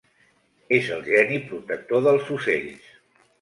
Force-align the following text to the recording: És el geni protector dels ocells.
És 0.77 0.87
el 0.95 1.03
geni 1.09 1.37
protector 1.51 2.03
dels 2.09 2.33
ocells. 2.39 2.91